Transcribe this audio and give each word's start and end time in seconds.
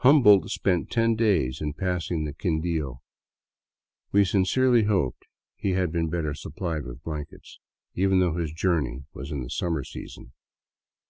Humboldt 0.00 0.50
spent 0.50 0.90
ten 0.90 1.16
days 1.16 1.62
in 1.62 1.72
passing 1.72 2.24
the 2.26 2.34
Quindio, 2.34 3.00
we 4.12 4.22
sincerely 4.22 4.82
hoped 4.84 5.24
he 5.56 5.70
had 5.70 5.90
been 5.90 6.10
better 6.10 6.34
suppHed 6.34 6.84
with 6.84 7.02
blankets, 7.02 7.58
even 7.94 8.20
though 8.20 8.34
his 8.36 8.52
journey 8.52 9.06
was 9.14 9.32
in 9.32 9.42
the 9.42 9.48
summer 9.48 9.82
season. 9.82 10.32